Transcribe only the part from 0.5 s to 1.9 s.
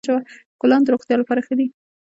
ګلان د روغتیا لپاره ښه دي.